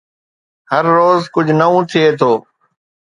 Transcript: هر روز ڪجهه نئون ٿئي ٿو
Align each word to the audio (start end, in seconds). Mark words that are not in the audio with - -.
هر 0.71 0.83
روز 0.97 1.19
ڪجهه 1.33 1.55
نئون 1.59 1.81
ٿئي 1.91 2.05
ٿو 2.19 2.31